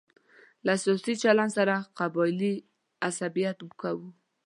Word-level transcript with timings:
له 0.65 0.73
سیاسي 0.83 1.13
چلن 1.23 1.49
سره 1.57 1.75
قبایلي 1.99 2.53
عصبیت 3.07 3.57
کوو. 3.81 4.07